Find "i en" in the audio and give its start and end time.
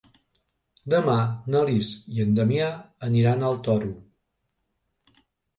2.15-2.33